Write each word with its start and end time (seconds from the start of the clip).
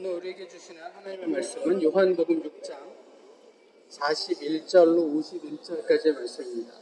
오늘 0.00 0.12
우리에게 0.12 0.46
주시는 0.46 0.80
하나님의 0.80 1.26
말씀은 1.26 1.82
요한복음 1.82 2.40
6장 2.40 2.94
41절로 3.90 5.12
51절까지의 5.18 6.14
말씀입니다. 6.14 6.72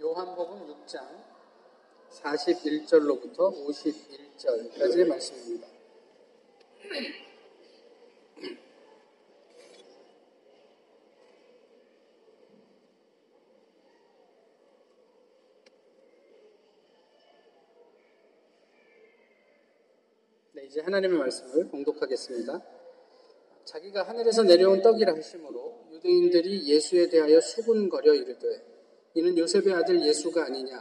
요한복음 0.00 0.74
6장 0.74 1.06
41절로부터 2.10 3.54
51절까지의 3.68 5.06
말씀입니다. 5.06 5.68
이제 20.70 20.80
하나님의 20.82 21.18
말씀을 21.18 21.66
봉독하겠습니다. 21.66 22.62
자기가 23.64 24.04
하늘에서 24.04 24.44
내려온 24.44 24.80
떡이라 24.82 25.16
하심으로 25.16 25.88
유대인들이 25.94 26.68
예수에 26.72 27.08
대하여 27.08 27.40
수군거려 27.40 28.14
이르되 28.14 28.46
이는 29.14 29.36
요셉의 29.36 29.74
아들 29.74 30.00
예수가 30.00 30.44
아니냐? 30.44 30.78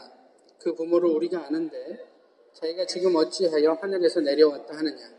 그 0.60 0.76
부모를 0.76 1.10
우리가 1.10 1.48
아는데 1.48 2.06
자기가 2.54 2.86
지금 2.86 3.16
어찌하여 3.16 3.80
하늘에서 3.82 4.22
내려왔다 4.22 4.78
하느냐? 4.78 5.12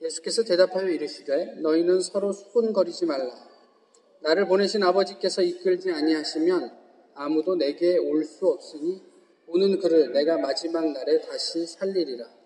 예수께서 0.00 0.44
대답하여 0.44 0.88
이르시되 0.88 1.56
너희는 1.56 2.02
서로 2.02 2.32
수군거리지 2.32 3.06
말라. 3.06 3.34
나를 4.20 4.46
보내신 4.46 4.84
아버지께서 4.84 5.42
이끌지 5.42 5.90
아니하시면 5.90 6.70
아무도 7.14 7.56
내게 7.56 7.98
올 7.98 8.24
수 8.24 8.46
없으니 8.46 9.02
오는 9.48 9.80
그를 9.80 10.12
내가 10.12 10.38
마지막 10.38 10.88
날에 10.92 11.20
다시 11.20 11.66
살리리라 11.66 12.41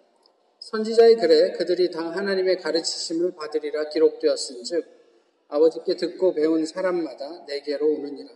선지자의 0.67 1.15
글에 1.17 1.53
그들이 1.53 1.93
다 1.93 2.11
하나님의 2.11 2.59
가르치심을 2.59 3.37
받으리라 3.37 3.89
기록되었은즉 3.89 4.85
아버지께 5.47 5.95
듣고 5.95 6.35
배운 6.35 6.67
사람마다 6.67 7.45
내게로 7.47 7.87
오느니라 7.87 8.31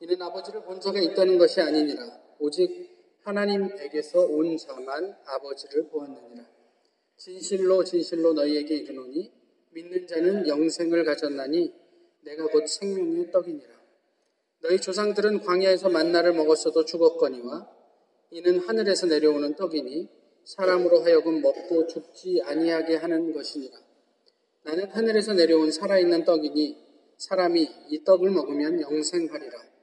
이는 0.00 0.22
아버지를 0.22 0.62
본 0.62 0.80
자가 0.80 0.98
있다는 1.00 1.36
것이 1.36 1.60
아니니라 1.60 2.18
오직 2.38 2.94
하나님에게서 3.24 4.20
온 4.20 4.56
자만 4.56 5.16
아버지를 5.26 5.88
보았느니라. 5.88 6.44
진실로 7.16 7.84
진실로 7.84 8.32
너희에게 8.32 8.76
이르노니 8.76 9.30
믿는 9.72 10.06
자는 10.06 10.48
영생을 10.48 11.04
가졌나니 11.04 11.74
내가 12.22 12.46
곧 12.46 12.66
생명의 12.66 13.30
떡이니라. 13.30 13.74
너희 14.62 14.80
조상들은 14.80 15.40
광야에서 15.40 15.90
만나를 15.90 16.32
먹었어도 16.32 16.86
죽었거니와 16.86 17.70
이는 18.30 18.60
하늘에서 18.60 19.06
내려오는 19.06 19.56
떡이니 19.56 20.23
사람으로 20.44 21.02
하여금 21.02 21.40
먹고 21.40 21.86
죽지 21.86 22.42
아니하게 22.44 22.96
하는 22.96 23.32
것이니라. 23.32 23.78
나는 24.64 24.90
하늘에서 24.90 25.34
내려온 25.34 25.70
살아있는 25.70 26.24
떡이니 26.24 26.84
사람이 27.16 27.68
이 27.88 28.04
떡을 28.04 28.30
먹으면 28.30 28.80
영생하리라. 28.80 29.74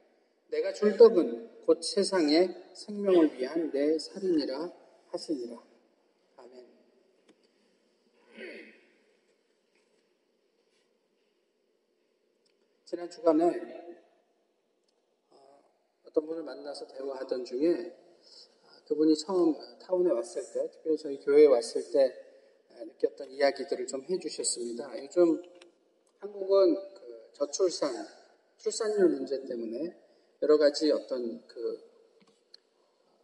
내가 0.50 0.72
줄 0.72 0.96
떡은 0.96 1.62
곧 1.64 1.82
세상의 1.82 2.72
생명을 2.74 3.38
위한 3.38 3.70
내 3.70 3.98
살인이라 3.98 4.72
하시니라. 5.06 5.62
아멘. 6.36 6.66
지난 12.84 13.08
주간에 13.08 13.44
어, 15.30 15.62
어떤 16.06 16.26
분을 16.26 16.42
만나서 16.42 16.86
대화하던 16.88 17.44
중에 17.44 17.96
아, 17.96 18.01
그분이 18.92 19.16
처음 19.16 19.56
타운에 19.78 20.10
왔을 20.10 20.42
때, 20.52 20.70
특별히 20.70 20.98
저희 20.98 21.18
교회에 21.18 21.46
왔을 21.46 21.90
때 21.92 22.14
느꼈던 22.84 23.30
이야기들을 23.30 23.86
좀 23.86 24.02
해주셨습니다. 24.02 25.02
요즘 25.02 25.42
한국은 26.18 26.74
그 26.94 27.30
저출산, 27.32 27.90
출산율 28.58 29.08
문제 29.08 29.42
때문에 29.46 29.96
여러 30.42 30.58
가지 30.58 30.90
어떤 30.90 31.46
그 31.46 31.80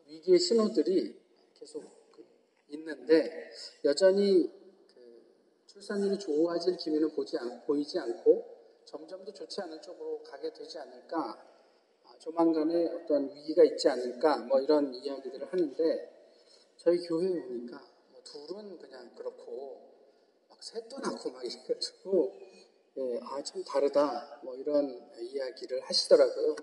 위기의 0.06 0.38
신호들이 0.38 1.14
계속 1.52 1.82
그 2.12 2.24
있는데 2.70 3.50
여전히 3.84 4.50
그 4.94 5.22
출산율이 5.66 6.18
좋아질 6.18 6.78
기미는 6.78 7.10
보지 7.10 7.36
않, 7.36 7.62
보이지 7.66 7.98
않고 7.98 8.56
점점 8.86 9.22
더 9.22 9.34
좋지 9.34 9.60
않은 9.60 9.82
쪽으로 9.82 10.22
가게 10.22 10.50
되지 10.50 10.78
않을까 10.78 11.18
아, 11.18 11.47
조만간에 12.18 12.86
어떤 12.88 13.30
위기가 13.34 13.64
있지 13.64 13.88
않을까 13.88 14.38
뭐 14.38 14.60
이런 14.60 14.94
이야기들을 14.94 15.52
하는데 15.52 16.18
저희 16.76 16.98
교회에 16.98 17.40
오니까 17.40 17.82
뭐 18.10 18.20
둘은 18.22 18.78
그냥 18.78 19.14
그렇고 19.14 19.80
막 20.48 20.62
셋도 20.62 20.98
낳고 20.98 21.30
막 21.30 21.44
이래가지고 21.44 22.32
예, 22.98 23.20
아참 23.22 23.62
다르다 23.64 24.40
뭐 24.42 24.54
이런 24.56 25.10
이야기를 25.20 25.80
하시더라고요. 25.82 26.56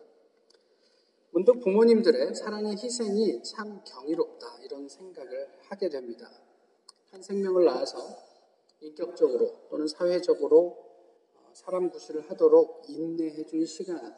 문득 1.31 1.59
부모님들의 1.59 2.33
사랑의 2.33 2.77
희생이 2.77 3.43
참 3.43 3.81
경이롭다 3.83 4.59
이런 4.63 4.87
생각을 4.87 5.49
하게 5.63 5.89
됩니다. 5.89 6.29
한 7.11 7.21
생명을 7.21 7.65
낳아서 7.65 7.97
인격적으로 8.81 9.67
또는 9.69 9.87
사회적으로 9.87 10.77
어, 11.35 11.51
사람 11.53 11.89
구실을 11.89 12.29
하도록 12.29 12.83
인내해 12.87 13.45
준 13.45 13.65
시간, 13.65 14.15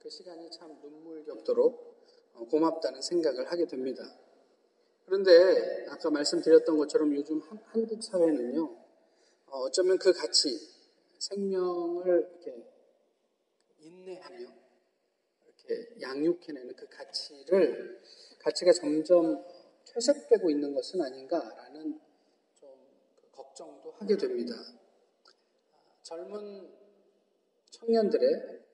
그 0.00 0.08
시간이 0.08 0.50
참 0.50 0.78
눈물겹도록 0.80 1.90
어, 2.34 2.44
고맙다는 2.46 3.02
생각을 3.02 3.50
하게 3.50 3.66
됩니다. 3.66 4.02
그런데 5.04 5.86
아까 5.88 6.10
말씀드렸던 6.10 6.78
것처럼 6.78 7.14
요즘 7.14 7.40
한국 7.66 8.02
사회는요, 8.02 8.62
어, 9.46 9.58
어쩌면 9.58 9.98
그 9.98 10.12
가치, 10.12 10.58
생명을 11.18 12.06
이렇게 12.06 12.66
인내하며 13.80 14.60
양육해내는 16.00 16.74
그 16.74 16.88
가치를 16.88 18.00
가치가 18.38 18.72
점점 18.72 19.44
퇴색되고 19.84 20.50
있는 20.50 20.74
것은 20.74 21.00
아닌가라는 21.00 22.00
좀그 22.54 23.30
걱정도 23.30 23.92
하게 23.92 24.16
됩니다. 24.16 24.54
젊은 26.02 26.72
청년들의 27.70 28.69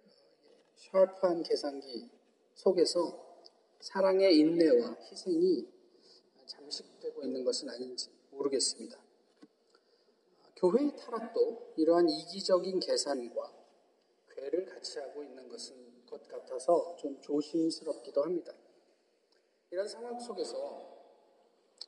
샤프한 0.76 1.42
계산기 1.42 2.08
속에서 2.54 3.40
사랑의 3.80 4.38
인내와 4.38 4.96
희생이 5.02 5.66
잠식되고 6.46 7.24
있는 7.24 7.44
것은 7.44 7.68
아닌지 7.68 8.10
모르겠습니다. 8.30 8.98
교회의 10.56 10.96
타락도 10.96 11.74
이러한 11.76 12.08
이기적인 12.08 12.80
계산과 12.80 13.52
괴를 14.30 14.64
같이 14.64 14.98
하고 14.98 15.22
있는 15.22 15.48
것은 15.48 16.06
것 16.06 16.26
같아서 16.28 16.96
좀 16.96 17.20
조심스럽기도 17.20 18.22
합니다. 18.22 18.52
이런 19.70 19.86
상황 19.86 20.18
속에서 20.18 20.96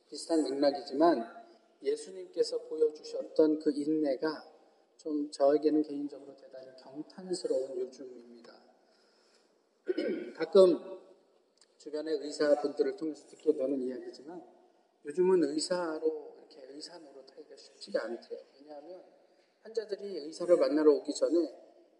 비슷한 0.08 0.42
맥락이지만 0.42 1.46
예수님께서 1.82 2.58
보여주셨던 2.62 3.60
그 3.60 3.70
인내가 3.70 4.52
좀 4.96 5.30
저에게는 5.30 5.82
개인적으로 5.82 6.36
대단히 6.36 6.74
경탄스러운 6.76 7.78
요즘입니다. 7.78 8.57
가끔 10.36 10.78
주변의 11.78 12.18
의사분들을 12.18 12.96
통해서 12.96 13.26
듣게 13.28 13.52
되는 13.52 13.80
이야기지만 13.82 14.42
요즘은 15.04 15.44
의사로 15.44 16.34
이렇게 16.38 16.72
의사 16.72 16.98
노릇하기가 16.98 17.56
쉽지가 17.56 18.04
않대요. 18.04 18.40
왜냐하면 18.58 19.02
환자들이 19.62 20.18
의사를 20.18 20.56
만나러 20.56 20.92
오기 20.92 21.12
전에 21.14 21.54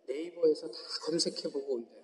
네이버에서 0.07 0.69
다 0.69 0.79
검색해보고 1.07 1.75
온대요. 1.75 1.99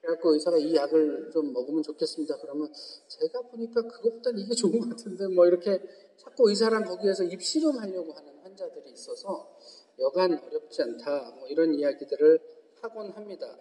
그래갖고 0.00 0.34
의사가 0.34 0.58
이 0.58 0.74
약을 0.74 1.30
좀 1.32 1.52
먹으면 1.52 1.82
좋겠습니다. 1.82 2.36
그러면 2.38 2.70
제가 3.08 3.40
보니까 3.42 3.82
그것보단 3.82 4.38
이게 4.38 4.54
좋은 4.54 4.78
것 4.78 4.90
같은데 4.90 5.28
뭐 5.28 5.46
이렇게 5.46 5.80
자꾸 6.16 6.50
의사랑 6.50 6.84
거기에서 6.84 7.24
입실험하려고 7.24 8.12
하는 8.12 8.38
환자들이 8.40 8.90
있어서 8.90 9.56
여간 9.98 10.38
어렵지 10.38 10.82
않다. 10.82 11.36
뭐 11.38 11.48
이런 11.48 11.74
이야기들을 11.74 12.38
하곤 12.82 13.10
합니다. 13.12 13.58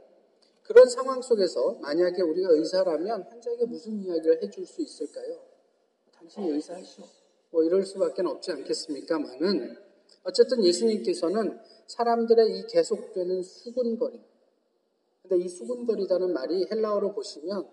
그런 0.64 0.88
상황 0.88 1.22
속에서 1.22 1.74
만약에 1.82 2.22
우리가 2.22 2.50
의사라면 2.52 3.24
환자에게 3.24 3.66
무슨 3.66 4.02
이야기를 4.02 4.42
해줄 4.42 4.66
수 4.66 4.82
있을까요? 4.82 5.40
당신이 6.14 6.52
의사하시오. 6.52 7.04
뭐 7.52 7.64
이럴 7.64 7.86
수밖에 7.86 8.22
없지 8.24 8.52
않겠습니까만은 8.52 9.78
어쨌든 10.24 10.64
예수님께서는 10.64 11.60
사람들의 11.88 12.58
이 12.58 12.68
계속되는 12.68 13.44
수군거림, 13.44 14.22
근데 15.22 15.38
이 15.38 15.48
수군거리다는 15.48 16.34
말이 16.34 16.66
헬라어로 16.72 17.14
보시면 17.14 17.68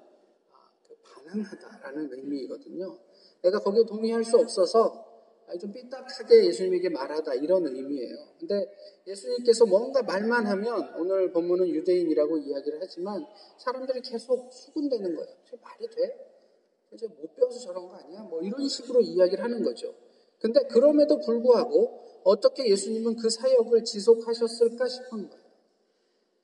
아, 0.53 0.71
그 0.87 0.97
반항하다라는 1.03 2.13
의미이거든요. 2.13 2.99
내가 3.43 3.61
거기에 3.61 3.85
동의할 3.85 4.25
수 4.25 4.37
없어서 4.37 5.10
좀 5.59 5.73
삐딱하게 5.73 6.47
예수님에게 6.47 6.89
말하다 6.91 7.35
이런 7.35 7.67
의미예요. 7.67 8.17
근데 8.39 8.67
예수님께서 9.07 9.67
뭔가 9.67 10.03
말만 10.03 10.47
하면 10.47 10.95
오늘 10.97 11.33
본문은 11.33 11.69
유대인이라고 11.69 12.39
이야기를 12.39 12.79
하지만 12.81 13.27
사람들이 13.59 14.01
계속 14.03 14.53
수군대는 14.53 15.17
거예요. 15.17 15.35
저 15.49 15.57
말이 15.57 15.89
돼? 15.89 16.31
이제 16.93 17.07
못 17.07 17.35
배워서 17.35 17.59
저런 17.59 17.89
거 17.89 17.95
아니야? 17.97 18.23
뭐 18.23 18.41
이런 18.43 18.69
식으로 18.69 19.01
이야기를 19.01 19.43
하는 19.43 19.63
거죠. 19.63 19.95
근데 20.41 20.61
그럼에도 20.69 21.21
불구하고 21.21 22.01
어떻게 22.25 22.69
예수님은 22.69 23.17
그 23.17 23.31
사역을 23.31 23.85
지속하셨을까 23.85 24.89
싶은 24.89 25.29
거예요. 25.29 25.51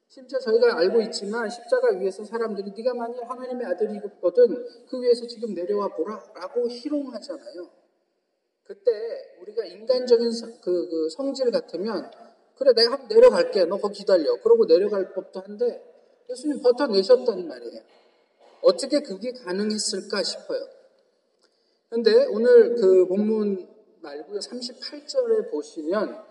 심지어 0.09 0.39
저희가 0.39 0.79
알고 0.79 1.01
있지만 1.03 1.51
십자가 1.51 1.91
위에서 1.99 2.25
사람들이 2.25 2.73
네가 2.77 2.95
만일 2.95 3.23
하나님의 3.25 3.67
아들이거든 3.67 4.87
그 4.89 5.03
위에서 5.03 5.27
지금 5.27 5.53
내려와 5.53 5.89
보라라고 5.89 6.71
희롱하잖아요. 6.71 7.86
그때 8.67 8.91
우리가 9.41 9.65
인간적인 9.65 10.31
그, 10.63 10.89
그 10.89 11.09
성질 11.11 11.51
같으면 11.51 12.11
그래 12.57 12.73
내가 12.75 12.93
한번 12.93 13.09
내려갈게 13.09 13.65
너 13.67 13.77
거기 13.77 13.99
기다려 13.99 14.41
그러고 14.43 14.67
내려갈 14.67 15.13
법도 15.13 15.41
한데 15.41 15.83
예수님 16.29 16.61
버텨내셨단 16.63 17.47
말이에요. 17.47 17.81
어떻게 18.63 19.01
그게 19.01 19.33
가능했을까 19.33 20.23
싶어요. 20.23 20.67
근데 21.89 22.27
오늘 22.27 22.75
그 22.75 23.07
본문 23.07 23.69
말고요 24.01 24.41
38절에 24.41 25.51
보시면 25.51 26.25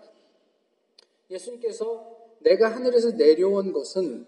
예수님께서 1.30 2.16
내가 2.40 2.74
하늘에서 2.74 3.12
내려온 3.12 3.72
것은 3.72 4.26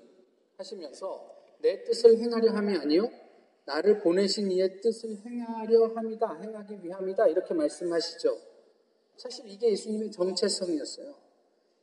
하시면서 0.56 1.37
내 1.61 1.84
뜻을 1.84 2.19
행하려 2.19 2.52
함이 2.52 2.76
아니요 2.78 3.11
나를 3.68 3.98
보내신 3.98 4.50
이의 4.50 4.80
뜻을 4.80 5.18
행하려 5.24 5.92
함이다 5.94 6.40
행하기 6.40 6.78
위함이다 6.82 7.28
이렇게 7.28 7.52
말씀하시죠. 7.52 8.36
사실 9.18 9.46
이게 9.46 9.70
예수님의 9.72 10.10
정체성이었어요. 10.10 11.14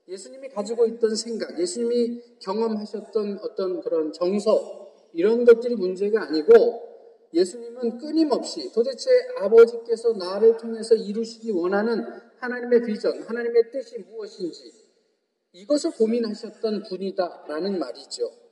예수님이 0.07 0.49
가지고 0.49 0.85
있던 0.87 1.15
생각, 1.15 1.59
예수님이 1.59 2.21
경험하셨던 2.39 3.39
어떤 3.43 3.81
그런 3.81 4.11
정서 4.13 4.91
이런 5.13 5.45
것들이 5.45 5.75
문제가 5.75 6.23
아니고 6.23 6.95
예수님은 7.33 7.99
끊임없이 7.99 8.71
도대체 8.73 9.09
아버지께서 9.37 10.13
나를 10.13 10.57
통해서 10.57 10.95
이루시기 10.95 11.51
원하는 11.51 12.03
하나님의 12.37 12.83
비전, 12.83 13.21
하나님의 13.21 13.71
뜻이 13.71 13.99
무엇인지 13.99 14.71
이것을 15.53 15.91
고민하셨던 15.91 16.83
분이다라는 16.83 17.77
말이죠. 17.77 18.44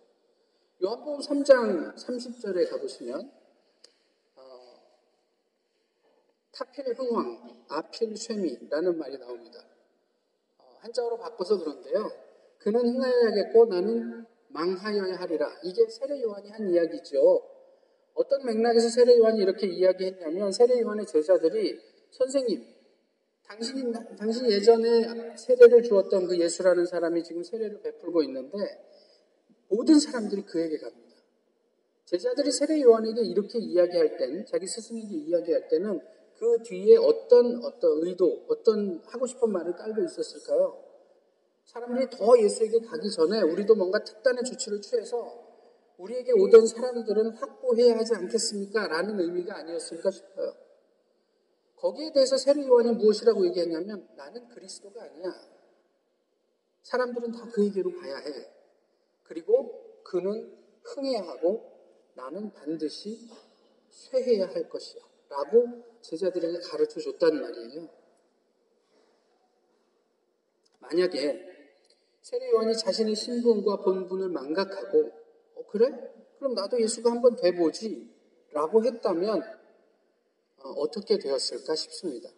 요한복음 0.86 1.20
3장 1.22 1.96
30절에 1.96 2.70
가보시면 2.70 3.32
어, 4.36 4.42
타필 6.52 6.94
흥왕, 6.94 7.66
아필 7.70 8.18
쇠미라는 8.18 8.98
말이 8.98 9.18
나옵니다. 9.18 9.60
어, 10.58 10.76
한자어로 10.80 11.20
바꿔서 11.20 11.58
그런데요. 11.58 12.12
그는 12.58 12.82
흥하여야겠고 12.82 13.66
나는 13.68 14.26
망하여야 14.50 15.16
하리라. 15.16 15.58
이게 15.64 15.88
세례 15.88 16.22
요한이 16.22 16.50
한 16.50 16.70
이야기죠. 16.70 17.42
어떤 18.14 18.46
맥락에서 18.46 18.90
세례 18.90 19.18
요한이 19.18 19.40
이렇게 19.40 19.68
이야기했냐면 19.68 20.52
세례 20.52 20.82
요한의 20.82 21.06
제자들이 21.06 21.80
선생님 22.12 22.74
당신, 23.44 23.94
당신 24.18 24.52
예전에 24.52 25.38
세례를 25.38 25.82
주었던 25.84 26.28
그 26.28 26.38
예수라는 26.38 26.86
사람이 26.86 27.24
지금 27.24 27.42
세례를 27.42 27.82
베풀고 27.82 28.22
있는데 28.24 28.58
모든 29.74 30.00
사람들이 30.00 30.44
그에게 30.44 30.78
갑니다. 30.78 31.16
제자들이 32.06 32.52
세례 32.52 32.80
요한에게 32.82 33.22
이렇게 33.22 33.58
이야기할 33.58 34.18
땐, 34.18 34.46
자기 34.46 34.68
스승에게 34.68 35.16
이야기할 35.16 35.68
때는 35.68 36.00
그 36.38 36.62
뒤에 36.64 36.98
어떤 36.98 37.64
어떤 37.64 38.06
의도, 38.06 38.46
어떤 38.50 39.02
하고 39.06 39.26
싶은 39.26 39.52
말을 39.52 39.74
깔고 39.76 40.04
있었을까요? 40.04 40.80
사람들이 41.66 42.10
더 42.12 42.38
예수에게 42.38 42.82
가기 42.82 43.10
전에 43.10 43.42
우리도 43.42 43.76
뭔가 43.76 44.04
특단의 44.04 44.44
조치를 44.44 44.82
취해서 44.82 45.42
우리에게 45.98 46.34
오던 46.34 46.68
사람들은 46.68 47.32
확보해야 47.38 47.98
하지 47.98 48.14
않겠습니까? 48.16 48.88
라는 48.88 49.20
의미가 49.20 49.56
아니었을까 49.58 50.12
싶어요. 50.12 50.54
거기에 51.78 52.12
대해서 52.14 52.38
세례 52.38 52.66
요한이 52.68 52.92
무엇이라고 52.92 53.46
얘기했냐면 53.48 54.08
나는 54.16 54.48
그리스도가 54.50 55.04
아니야. 55.04 55.34
사람들은 56.84 57.32
다 57.32 57.48
그에게로 57.54 57.92
가야 58.00 58.18
해. 58.18 58.53
그리고 59.24 60.02
그는 60.04 60.58
흥해야 60.84 61.22
하고 61.22 61.72
나는 62.16 62.52
반드시 62.54 63.30
쇠해야 63.90 64.48
할 64.48 64.70
것이야. 64.70 65.02
라고 65.30 65.84
제자들에게 66.02 66.60
가르쳐 66.60 67.00
줬단 67.00 67.42
말이에요. 67.42 67.90
만약에 70.80 71.54
세례 72.22 72.52
요한이 72.52 72.78
자신의 72.78 73.16
신분과 73.16 73.78
본분을 73.78 74.30
망각하고 74.30 75.12
어, 75.56 75.66
그래? 75.68 75.88
그럼 76.38 76.54
나도 76.54 76.82
예수가 76.82 77.10
한번 77.10 77.36
돼보지 77.36 78.10
라고 78.52 78.84
했다면 78.84 79.42
어, 80.60 80.70
어떻게 80.70 81.18
되었을까 81.18 81.76
싶습니다. 81.76 82.30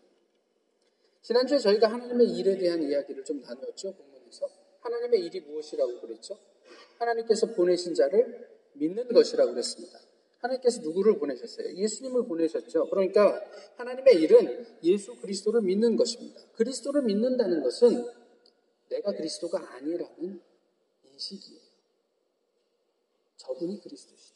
지난주에 1.22 1.58
저희가 1.58 1.92
하나님의 1.92 2.28
일에 2.28 2.58
대한 2.58 2.84
이야기를 2.84 3.24
좀 3.24 3.42
나누었죠, 3.42 3.96
본문에서. 3.96 4.48
하나님의 4.80 5.22
일이 5.22 5.40
무엇이라고 5.42 6.00
그랬죠? 6.02 6.38
하나님께서 7.00 7.48
보내신 7.54 7.94
자를 7.94 8.48
믿는 8.74 9.08
것이라고 9.08 9.52
그랬습니다. 9.52 10.00
하나님께서 10.40 10.82
누구를 10.82 11.18
보내셨어요? 11.18 11.76
예수님을 11.76 12.26
보내셨죠. 12.28 12.90
그러니까 12.90 13.42
하나님의 13.78 14.22
일은 14.22 14.66
예수 14.84 15.16
그리스도를 15.16 15.62
믿는 15.62 15.96
것입니다. 15.96 16.42
그리스도를 16.54 17.04
믿는다는 17.04 17.64
것은 17.64 18.06
내가 18.90 19.12
그리스도가 19.14 19.74
아니라는 19.76 20.42
인식이에요. 21.04 21.62
저분이 23.38 23.82
그리스도시다. 23.82 24.36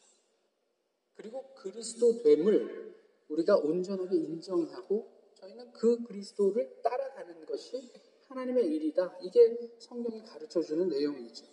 그리고 1.15 1.53
그리스도 1.55 2.21
됨을 2.23 2.95
우리가 3.29 3.57
온전하게 3.57 4.15
인정하고 4.15 5.11
저희는 5.35 5.71
그 5.73 6.03
그리스도를 6.03 6.81
따라가는 6.81 7.45
것이 7.45 7.91
하나님의 8.27 8.65
일이다. 8.67 9.17
이게 9.21 9.57
성경이 9.79 10.23
가르쳐 10.23 10.61
주는 10.61 10.87
내용이죠. 10.87 11.45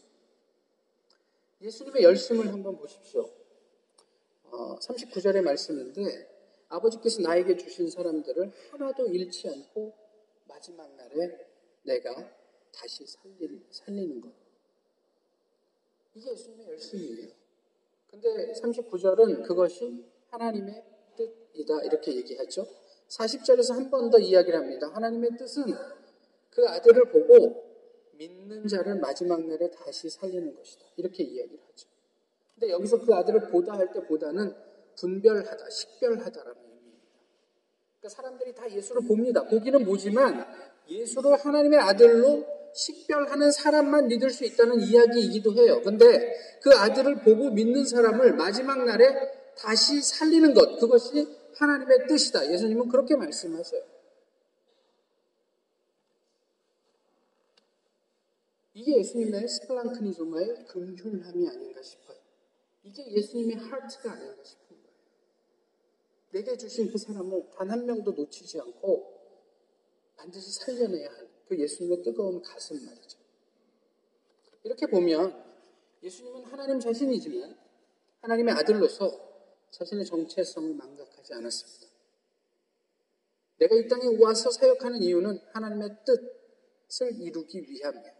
예수님의 1.60 2.02
열심을 2.02 2.52
한번 2.52 2.76
보십시오. 2.76 3.30
어, 4.44 4.76
39절의 4.78 5.42
말씀인데 5.42 6.28
아버지께서 6.68 7.22
나에게 7.22 7.56
주신 7.56 7.88
사람들을 7.88 8.52
하나도 8.72 9.06
잃지 9.08 9.48
않고 9.48 9.92
마지막 10.46 10.94
날에 10.96 11.46
내가 11.82 12.30
다시 12.72 13.06
살리, 13.06 13.62
살리는 13.70 14.20
것. 14.20 14.30
이게 16.14 16.30
예수님의 16.32 16.68
열심이에요. 16.68 17.32
근데 18.10 18.52
39절은 18.52 19.42
그것이 19.46 20.04
하나님의 20.30 20.84
뜻이다. 21.16 21.82
이렇게 21.84 22.14
얘기하죠. 22.16 22.66
40절에서 23.08 23.74
한 23.74 23.90
번 23.90 24.10
더 24.10 24.18
이야기를 24.18 24.58
합니다. 24.58 24.88
하나님의 24.88 25.36
뜻은 25.36 25.64
그 26.50 26.66
아들을 26.68 27.10
보고 27.10 27.65
믿는 28.18 28.66
자를 28.66 28.96
마지막 28.96 29.44
날에 29.46 29.70
다시 29.70 30.08
살리는 30.10 30.54
것이다. 30.54 30.84
이렇게 30.96 31.22
이야기를 31.22 31.58
하죠. 31.70 31.88
근데 32.54 32.72
여기서 32.72 33.00
그 33.04 33.14
아들을 33.14 33.48
보다 33.50 33.74
할 33.74 33.92
때 33.92 34.00
보다는 34.06 34.54
분별하다, 34.98 35.68
식별하다라는 35.68 36.54
의미입니다. 36.56 37.04
그러니까 38.00 38.08
사람들이 38.08 38.54
다 38.54 38.70
예수를 38.70 39.02
봅니다. 39.06 39.42
보기는 39.44 39.84
보지만 39.84 40.46
예수를 40.88 41.36
하나님의 41.36 41.78
아들로 41.78 42.46
식별하는 42.72 43.50
사람만 43.50 44.08
믿을 44.08 44.30
수 44.30 44.44
있다는 44.44 44.80
이야기이기도 44.80 45.54
해요. 45.54 45.80
근데 45.82 46.34
그 46.62 46.70
아들을 46.74 47.22
보고 47.22 47.50
믿는 47.50 47.84
사람을 47.84 48.34
마지막 48.34 48.84
날에 48.84 49.06
다시 49.56 50.00
살리는 50.02 50.52
것, 50.54 50.78
그것이 50.78 51.26
하나님의 51.56 52.06
뜻이다. 52.06 52.50
예수님은 52.52 52.88
그렇게 52.88 53.16
말씀하셔요. 53.16 53.82
이게 58.76 58.98
예수님의 58.98 59.48
스플랑크니즘의 59.48 60.66
긍휼함이 60.66 61.48
아닌가 61.48 61.80
싶어요. 61.80 62.18
이게 62.82 63.10
예수님의 63.10 63.56
하트가 63.56 64.12
아닌가 64.12 64.44
싶은 64.44 64.76
거예요. 64.76 64.98
내게 66.32 66.58
주신 66.58 66.92
그 66.92 66.98
사람을 66.98 67.48
단 67.56 67.70
한 67.70 67.86
명도 67.86 68.12
놓치지 68.12 68.60
않고 68.60 69.14
반드시 70.16 70.52
살려내야 70.60 71.08
하는 71.10 71.30
그 71.48 71.58
예수님의 71.58 72.02
뜨거운 72.02 72.42
가슴 72.42 72.84
말이죠. 72.84 73.18
이렇게 74.62 74.86
보면 74.86 75.42
예수님은 76.02 76.44
하나님 76.44 76.78
자신이지만 76.78 77.58
하나님의 78.20 78.54
아들로서 78.56 79.10
자신의 79.70 80.04
정체성을 80.04 80.74
망각하지 80.74 81.32
않았습니다. 81.32 81.86
내가 83.56 83.74
이 83.74 83.88
땅에 83.88 84.04
와서 84.20 84.50
사역하는 84.50 85.02
이유는 85.02 85.38
하나님의 85.54 85.96
뜻을 86.04 87.22
이루기 87.22 87.62
위함이야. 87.62 88.15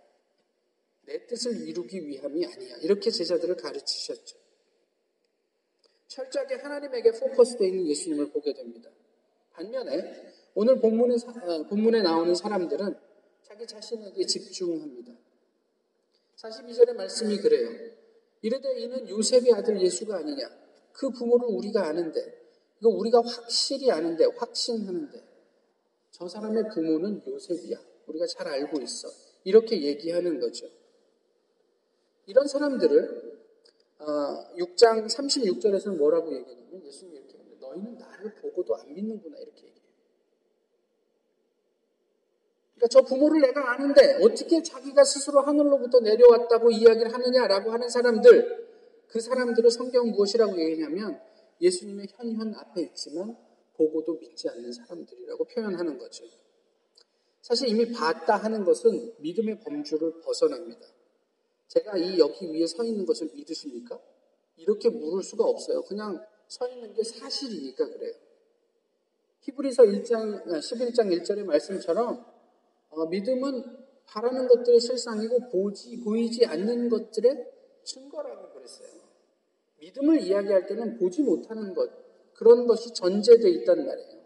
내 1.07 1.27
뜻을 1.27 1.67
이루기 1.67 2.07
위함이 2.07 2.45
아니야. 2.45 2.77
이렇게 2.83 3.11
제자들을 3.11 3.57
가르치셨죠. 3.57 4.37
철저하게 6.09 6.57
하나님에게 6.57 7.13
포커스되어 7.13 7.67
있는 7.67 7.87
예수님을 7.87 8.31
보게 8.31 8.53
됩니다. 8.53 8.91
반면에 9.53 10.33
오늘 10.55 10.81
본문에, 10.81 11.15
어, 11.15 11.63
본문에 11.69 12.03
나오는 12.03 12.35
사람들은 12.35 12.95
자기 13.43 13.67
자신에게 13.67 14.27
집중합니다. 14.27 15.13
42절의 16.37 16.95
말씀이 16.95 17.39
그래요. 17.39 17.71
이르되 18.43 18.81
이는 18.81 19.09
요셉의 19.09 19.53
아들 19.55 19.81
예수가 19.81 20.17
아니냐. 20.17 20.49
그 20.93 21.11
부모를 21.11 21.49
우리가 21.49 21.87
아는데, 21.87 22.21
이거 22.81 22.89
우리가 22.89 23.23
확실히 23.23 23.91
아는데, 23.91 24.25
확신하는데, 24.37 25.23
저 26.11 26.29
사람의 26.29 26.65
부모는 26.75 27.23
요셉이야. 27.27 27.79
우리가 28.07 28.27
잘 28.27 28.49
알고 28.49 28.81
있어. 28.81 29.09
이렇게 29.45 29.83
얘기하는 29.83 30.41
거죠. 30.41 30.69
이런 32.27 32.47
사람들을 32.47 33.37
6장 33.99 35.05
어, 35.05 35.07
36절에서는 35.07 35.97
뭐라고 35.97 36.35
얘기하냐면 36.35 36.85
예수님이 36.85 37.19
이렇게 37.19 37.39
합니다. 37.39 37.67
너희는 37.69 37.99
나를 37.99 38.35
보고도 38.35 38.77
안 38.77 38.93
믿는구나 38.93 39.39
이렇게 39.39 39.67
얘기해요. 39.67 39.87
그러니까 42.75 42.89
저 42.91 43.03
부모를 43.03 43.41
내가 43.41 43.73
아는데 43.73 44.19
어떻게 44.23 44.63
자기가 44.63 45.05
스스로 45.05 45.41
하늘로부터 45.41 46.01
내려왔다고 46.01 46.71
이야기를 46.71 47.13
하느냐라고 47.13 47.73
하는 47.73 47.89
사람들 47.89 48.67
그 49.09 49.21
사람들을 49.21 49.71
성경 49.71 50.11
무엇이라고 50.11 50.61
얘기하냐면 50.61 51.21
예수님의 51.61 52.09
현현 52.11 52.55
앞에 52.55 52.83
있지만 52.83 53.37
보고도 53.75 54.19
믿지 54.19 54.49
않는 54.49 54.73
사람들이라고 54.73 55.45
표현하는 55.45 55.99
거죠. 55.99 56.25
사실 57.41 57.69
이미 57.69 57.93
봤다 57.93 58.37
하는 58.37 58.65
것은 58.65 59.15
믿음의 59.21 59.61
범주를 59.61 60.21
벗어납니다. 60.21 60.87
제가 61.69 61.97
이 61.97 62.19
여기 62.19 62.47
위에 62.53 62.67
서 62.67 62.85
있는 62.85 63.05
것을 63.05 63.31
믿으십니까? 63.35 63.99
이렇게 64.57 64.89
물을 64.89 65.23
수가 65.23 65.45
없어요. 65.45 65.83
그냥 65.83 66.25
서 66.49 66.69
있는 66.69 66.95
게 66.95 67.03
사실이니까 67.03 67.89
그래요. 67.89 68.15
히브리서 69.41 69.85
1장, 69.85 70.47
11장 70.47 71.23
1절의 71.23 71.45
말씀처럼 71.45 72.25
어, 72.91 73.07
믿음은 73.07 73.63
바라는 74.07 74.49
것들의 74.49 74.81
실상이고 74.81 75.51
보지, 75.51 76.01
보이지 76.01 76.47
않는 76.47 76.89
것들의 76.89 77.53
증거라고 77.85 78.53
그랬어요. 78.55 78.89
믿음을 79.81 80.21
이야기할 80.23 80.67
때는 80.67 80.99
보지 80.99 81.23
못하는 81.23 81.75
것, 81.75 81.91
그런 82.35 82.67
것이 82.67 82.93
전제되어 82.95 83.49
있단 83.49 83.85
말이에요. 83.87 84.21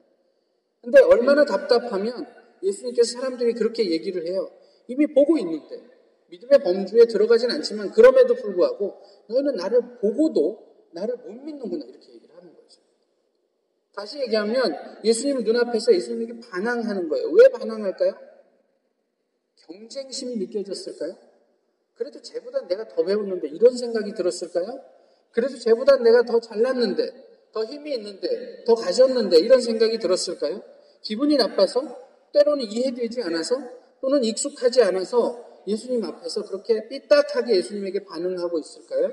근데 0.83 1.01
얼마나 1.01 1.45
답답하면 1.45 2.27
예수님께서 2.63 3.21
사람들이 3.21 3.55
그렇게 3.55 3.91
얘기를 3.91 4.27
해요. 4.27 4.51
이미 4.87 5.07
보고 5.07 5.39
있는데, 5.39 5.83
믿음의 6.31 6.61
범주에 6.61 7.07
들어가진 7.07 7.51
않지만 7.51 7.91
그럼에도 7.91 8.35
불구하고 8.35 9.03
너희는 9.29 9.57
나를 9.57 9.99
보고도 9.99 10.71
나를 10.93 11.17
못 11.17 11.33
믿는구나 11.33 11.85
이렇게 11.85 12.13
얘기를 12.15 12.35
하는 12.37 12.55
거죠. 12.55 12.81
다시 13.93 14.21
얘기하면 14.21 15.01
예수님 15.05 15.43
눈앞에서 15.45 15.93
예수님에게 15.93 16.41
반항하는 16.41 17.09
거예요. 17.09 17.31
왜 17.31 17.49
반항할까요? 17.49 18.15
경쟁심이 19.57 20.37
느껴졌을까요? 20.37 21.17
그래도 21.95 22.23
쟤보다 22.23 22.67
내가 22.67 22.89
더 22.89 23.05
배웠는데 23.05 23.49
이런 23.49 23.77
생각이 23.77 24.15
들었을까요? 24.15 24.81
그래도 25.33 25.59
쟤보다 25.59 25.97
내가 25.97 26.23
더 26.23 26.41
잘났는데 26.41 27.29
더 27.53 27.65
힘이 27.65 27.95
있는데 27.95 28.65
더 28.65 28.75
가졌는데 28.75 29.39
이런 29.39 29.61
생각이 29.61 29.99
들었을까요? 29.99 30.63
기분이 31.03 31.37
나빠서 31.37 31.83
때로는 32.33 32.65
이해되지 32.65 33.23
않아서 33.23 33.57
또는 34.01 34.25
익숙하지 34.25 34.83
않아서 34.83 35.50
예수님 35.67 36.05
앞에서 36.05 36.45
그렇게 36.47 36.89
삐딱하게 36.89 37.57
예수님에게 37.57 38.05
반응하고 38.05 38.59
있을까요? 38.59 39.13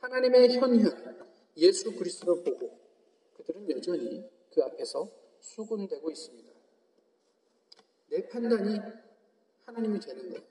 하나님의 0.00 0.56
현현, 0.56 1.28
예수 1.56 1.94
그리스도를 1.94 2.44
보고 2.44 2.78
그들은 3.36 3.70
여전히 3.70 4.28
그 4.52 4.62
앞에서 4.62 5.10
수군되고 5.40 6.10
있습니다. 6.10 6.52
내 8.10 8.26
판단이 8.28 8.78
하나님이 9.66 10.00
되는 10.00 10.30
거예요. 10.30 10.44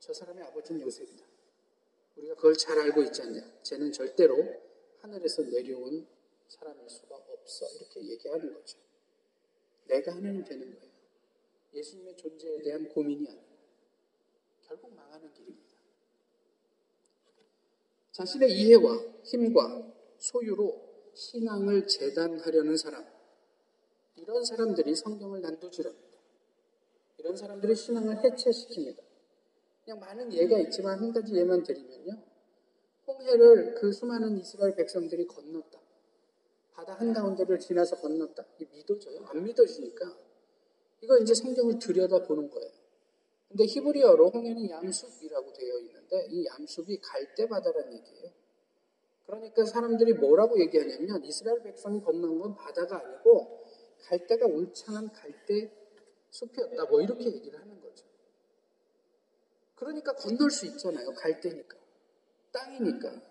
저 0.00 0.12
사람의 0.12 0.44
아버지는 0.44 0.80
요셉이다. 0.82 1.24
우리가 2.16 2.34
그걸 2.34 2.56
잘 2.56 2.78
알고 2.78 3.02
있지 3.04 3.22
않냐. 3.22 3.40
쟤는 3.62 3.92
절대로 3.92 4.36
하늘에서 5.00 5.42
내려온 5.42 6.06
사람일 6.48 6.88
수가 6.90 7.16
없어. 7.16 7.66
이렇게 7.76 8.02
얘기하는 8.10 8.52
거죠. 8.52 8.78
내가 9.86 10.14
하나님 10.14 10.44
되는 10.44 10.78
거예요. 10.78 10.91
예수님의 11.72 12.16
존재에 12.16 12.62
대한 12.62 12.88
고민이 12.88 13.28
아니라 13.28 13.44
결국 14.62 14.94
망하는 14.94 15.32
길입니다. 15.32 15.72
자신의 18.12 18.52
이해와 18.52 18.98
힘과 19.24 19.92
소유로 20.18 20.92
신앙을 21.14 21.86
재단하려는 21.86 22.76
사람, 22.76 23.04
이런 24.16 24.44
사람들이 24.44 24.94
성경을 24.94 25.40
난도질합니다. 25.40 26.12
이런 27.18 27.36
사람들이 27.36 27.74
신앙을 27.74 28.16
해체시킵니다. 28.16 29.02
그냥 29.84 30.00
많은 30.00 30.32
예가 30.32 30.58
있지만 30.60 30.98
한 30.98 31.12
가지 31.12 31.34
예만 31.34 31.62
드리면요. 31.62 32.22
홍해를 33.06 33.74
그 33.74 33.92
수많은 33.92 34.38
이스라엘 34.38 34.74
백성들이 34.76 35.26
건넜다. 35.26 35.80
바다 36.72 36.94
한가운데를 36.94 37.58
지나서 37.58 37.96
건넜다. 37.96 38.44
이 38.60 38.66
믿어져요? 38.72 39.24
안 39.26 39.42
믿어지니까 39.44 40.16
이거 41.02 41.18
이제 41.18 41.34
성경을 41.34 41.78
들여다 41.78 42.22
보는 42.22 42.48
거예요. 42.48 42.70
근데 43.48 43.64
히브리어로 43.64 44.30
홍해는 44.30 44.70
양숲이라고 44.70 45.52
되어 45.52 45.78
있는데 45.80 46.26
이 46.30 46.46
양숲이 46.46 46.98
갈대 47.00 47.46
바다라는 47.46 47.92
얘기예요. 47.92 48.30
그러니까 49.26 49.64
사람들이 49.64 50.14
뭐라고 50.14 50.58
얘기하냐면 50.60 51.24
이스라엘 51.24 51.62
백성이 51.62 52.00
건넌 52.00 52.38
건 52.38 52.54
바다가 52.54 52.98
아니고 52.98 53.62
갈대가 54.00 54.46
울창한 54.46 55.12
갈대 55.12 55.70
숲이었다. 56.30 56.84
뭐 56.86 57.00
이렇게 57.02 57.26
얘기를 57.26 57.60
하는 57.60 57.80
거죠. 57.80 58.06
그러니까 59.74 60.14
건널 60.14 60.50
수 60.50 60.66
있잖아요. 60.66 61.12
갈대니까. 61.12 61.76
땅이니까. 62.52 63.22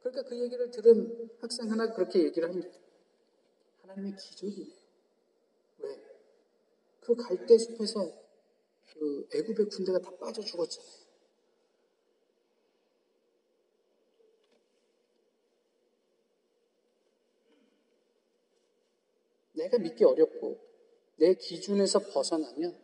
그러니까 0.00 0.28
그 0.28 0.38
얘기를 0.40 0.70
들은 0.70 1.30
학생 1.40 1.70
하나 1.70 1.92
그렇게 1.92 2.24
얘기를 2.24 2.48
합니다. 2.48 2.68
하나님의 3.82 4.16
기적이네. 4.16 4.83
그 7.04 7.14
갈대 7.14 7.58
숲에서 7.58 8.10
그 8.92 9.28
애굽의 9.34 9.68
군대가 9.68 9.98
다 9.98 10.10
빠져 10.16 10.40
죽었잖아요. 10.42 11.04
내가 19.52 19.78
믿기 19.78 20.04
어렵고 20.04 20.58
내 21.16 21.34
기준에서 21.34 22.00
벗어나면 22.00 22.76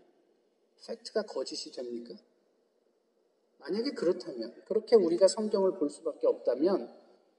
팩트가 0.87 1.23
거짓이 1.23 1.73
됩니까? 1.73 2.15
만약에 3.59 3.91
그렇다면, 3.91 4.63
그렇게 4.67 4.97
우리가 4.97 5.29
성경을 5.29 5.79
볼 5.79 5.91
수밖에 5.91 6.27
없다면, 6.27 6.91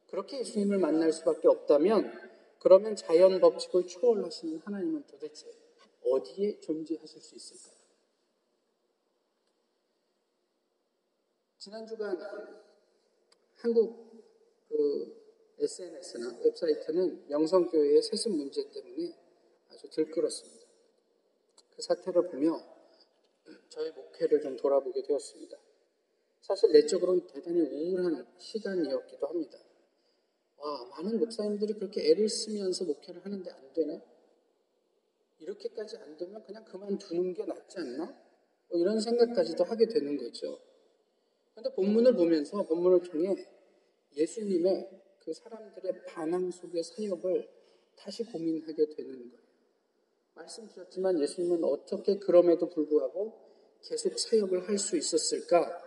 그렇게 0.07 0.39
예수님을 0.39 0.77
만날 0.77 1.11
수밖에 1.11 1.47
없다면, 1.47 2.29
그러면 2.59 2.95
자연 2.95 3.39
법칙을 3.39 3.87
초월하시는 3.87 4.59
하나님은 4.59 5.05
도대체 5.07 5.51
어디에 6.03 6.59
존재하실 6.59 7.21
수 7.21 7.35
있을까요? 7.35 7.81
지난 11.57 11.85
주간 11.85 12.17
한국 13.57 14.11
그 14.67 15.21
SNS나 15.59 16.39
웹사이트는 16.43 17.29
영성교회의 17.29 18.01
세습 18.01 18.31
문제 18.31 18.67
때문에 18.71 19.15
아주 19.69 19.87
들끓었습니다. 19.89 20.65
그 21.75 21.81
사태를 21.81 22.29
보며 22.29 22.59
저의 23.69 23.91
목회를 23.91 24.41
좀 24.41 24.57
돌아보게 24.57 25.03
되었습니다. 25.03 25.57
사실 26.41 26.71
내적으로는 26.71 27.27
대단히 27.27 27.61
우울한 27.61 28.25
시간이었기도 28.39 29.27
합니다. 29.27 29.59
와, 30.57 30.85
많은 30.85 31.19
목사님들이 31.19 31.73
그렇게 31.73 32.09
애를 32.09 32.27
쓰면서 32.27 32.85
목회를 32.85 33.23
하는데 33.23 33.51
안 33.51 33.73
되나? 33.73 34.01
이렇게까지 35.41 35.97
안 35.97 36.17
되면 36.17 36.43
그냥 36.43 36.63
그만두는 36.65 37.33
게 37.33 37.45
낫지 37.45 37.79
않나? 37.79 38.05
뭐 38.69 38.79
이런 38.79 38.99
생각까지도 38.99 39.63
하게 39.63 39.87
되는 39.87 40.17
거죠. 40.17 40.59
그런데 41.51 41.73
본문을 41.75 42.15
보면서 42.15 42.63
본문을 42.65 43.01
통해 43.01 43.35
예수님의 44.15 45.01
그 45.19 45.33
사람들의 45.33 46.05
반항 46.07 46.49
속의 46.51 46.83
사역을 46.83 47.49
다시 47.95 48.23
고민하게 48.23 48.85
되는 48.95 49.29
거예요. 49.29 49.41
말씀드렸지만 50.35 51.19
예수님은 51.21 51.63
어떻게 51.63 52.17
그럼에도 52.17 52.69
불구하고 52.69 53.33
계속 53.83 54.17
사역을 54.17 54.67
할 54.67 54.77
수 54.77 54.95
있었을까? 54.97 55.81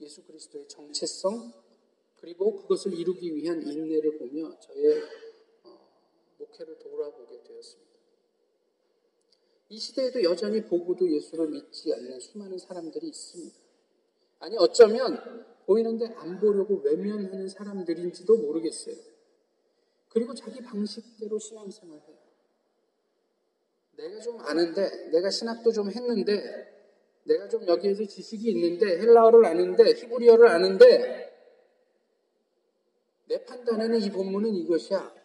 예수 0.00 0.22
그리스도의 0.24 0.68
정체성 0.68 1.52
그리고 2.20 2.56
그것을 2.56 2.94
이루기 2.94 3.34
위한 3.34 3.62
인내를 3.62 4.18
보며 4.18 4.56
저의 4.60 5.02
목회를 6.48 6.78
돌아보게 6.78 7.42
되었습니다. 7.42 7.88
이 9.70 9.78
시대에도 9.78 10.22
여전히 10.22 10.64
보고도 10.64 11.10
예수를 11.10 11.48
믿지 11.48 11.92
않는 11.92 12.18
수많은 12.18 12.56
사람들이 12.58 13.08
있습니다. 13.08 13.58
아니, 14.40 14.56
어쩌면 14.56 15.44
보이는데 15.66 16.06
안 16.16 16.38
보려고 16.38 16.80
외면하는 16.80 17.48
사람들인지도 17.48 18.36
모르겠어요. 18.38 18.96
그리고 20.08 20.32
자기 20.32 20.62
방식대로 20.62 21.38
신앙생활 21.38 22.00
해요. 22.00 22.16
내가 23.96 24.20
좀 24.20 24.40
아는데, 24.40 25.10
내가 25.10 25.28
신학도 25.28 25.72
좀 25.72 25.90
했는데, 25.90 26.76
내가 27.24 27.48
좀 27.48 27.66
여기에서 27.66 28.04
지식이 28.04 28.50
있는데, 28.52 28.86
헬라어를 29.00 29.44
아는데, 29.44 29.92
히브리어를 29.92 30.48
아는데, 30.48 31.28
내 33.26 33.44
판단에는 33.44 34.00
이 34.00 34.10
본문은 34.10 34.54
이것이야. 34.54 35.17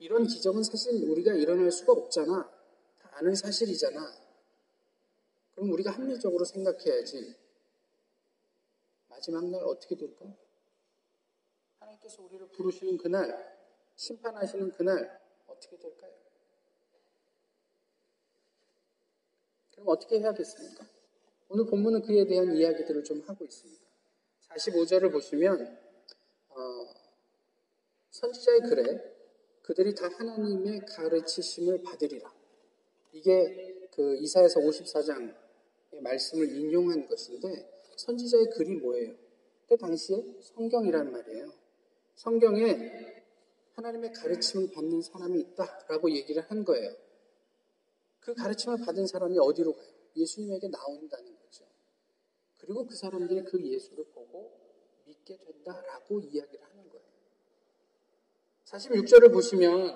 이런 0.00 0.26
기적은 0.26 0.62
사실 0.62 1.04
우리가 1.04 1.34
일어날 1.34 1.70
수가 1.70 1.92
없잖아. 1.92 2.50
다 2.98 3.10
아는 3.12 3.34
사실이잖아. 3.34 4.00
그럼 5.52 5.72
우리가 5.72 5.90
합리적으로 5.90 6.42
생각해야지. 6.46 7.36
마지막 9.08 9.44
날 9.50 9.62
어떻게 9.62 9.94
될까? 9.96 10.24
하나님께서 11.80 12.22
우리를 12.22 12.48
부르시는 12.48 12.96
그날, 12.96 13.58
심판하시는 13.96 14.70
그날 14.72 15.20
어떻게 15.46 15.76
될까요? 15.76 16.12
그럼 19.72 19.88
어떻게 19.88 20.18
해야겠습니까? 20.18 20.86
오늘 21.50 21.66
본문은 21.66 22.02
그에 22.02 22.24
대한 22.24 22.56
이야기들을 22.56 23.04
좀 23.04 23.20
하고 23.26 23.44
있습니다. 23.44 23.84
45절을 24.48 25.12
보시면 25.12 25.78
어, 26.48 26.94
선지자의 28.10 28.60
글에 28.60 29.09
그들이 29.70 29.94
다 29.94 30.08
하나님의 30.08 30.80
가르치심을 30.80 31.84
받으리라. 31.84 32.34
이게 33.12 33.88
그 33.92 34.16
이사에서 34.16 34.58
54장의 34.58 35.32
말씀을 36.02 36.56
인용한 36.56 37.06
것인데 37.06 37.70
선지자의 37.94 38.50
글이 38.50 38.74
뭐예요? 38.78 39.14
그때 39.62 39.76
당시에 39.76 40.24
성경이라는 40.40 41.12
말이에요. 41.12 41.52
성경에 42.16 43.22
하나님의 43.74 44.12
가르침을 44.12 44.72
받는 44.72 45.02
사람이 45.02 45.38
있다라고 45.38 46.10
얘기를 46.16 46.42
한 46.42 46.64
거예요. 46.64 46.92
그 48.18 48.34
가르침을 48.34 48.78
받은 48.84 49.06
사람이 49.06 49.38
어디로 49.38 49.72
가요? 49.72 49.92
예수님에게 50.16 50.66
나온다는 50.66 51.38
거죠. 51.38 51.64
그리고 52.58 52.84
그 52.88 52.96
사람들이 52.96 53.44
그 53.44 53.64
예수를 53.64 54.04
보고 54.06 54.50
믿게 55.04 55.36
된다라고 55.36 56.18
이야기를. 56.18 56.69
46절을 58.70 59.32
보시면 59.32 59.94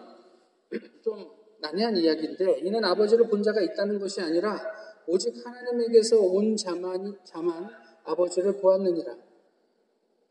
좀 1.03 1.31
난해한 1.61 1.97
이야기인데 1.97 2.59
이는 2.61 2.85
아버지를 2.85 3.29
본 3.29 3.43
자가 3.43 3.61
있다는 3.61 3.99
것이 3.99 4.21
아니라 4.21 4.61
오직 5.07 5.35
하나님에게서 5.45 6.19
온 6.19 6.57
자만, 6.57 7.19
자만 7.25 7.69
아버지를 8.05 8.59
보았느니라. 8.59 9.17